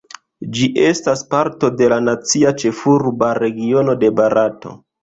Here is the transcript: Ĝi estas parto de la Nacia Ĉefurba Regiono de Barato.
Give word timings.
Ĝi 0.55 0.69
estas 0.85 1.21
parto 1.35 1.71
de 1.83 1.91
la 1.95 2.01
Nacia 2.09 2.55
Ĉefurba 2.65 3.35
Regiono 3.45 4.01
de 4.07 4.15
Barato. 4.23 4.79